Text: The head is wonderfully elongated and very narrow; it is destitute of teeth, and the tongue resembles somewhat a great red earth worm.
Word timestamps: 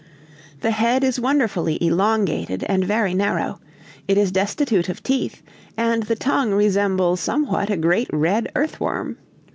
The 0.61 0.71
head 0.71 1.03
is 1.03 1.19
wonderfully 1.19 1.77
elongated 1.79 2.63
and 2.63 2.83
very 2.83 3.13
narrow; 3.13 3.59
it 4.07 4.17
is 4.17 4.31
destitute 4.31 4.89
of 4.89 5.03
teeth, 5.03 5.43
and 5.77 6.01
the 6.01 6.15
tongue 6.15 6.55
resembles 6.55 7.19
somewhat 7.19 7.69
a 7.69 7.77
great 7.77 8.09
red 8.11 8.51
earth 8.55 8.79
worm. 8.79 9.17